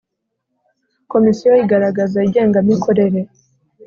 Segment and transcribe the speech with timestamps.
[1.11, 3.19] Komisiyo igaragaza ingenga mikorere.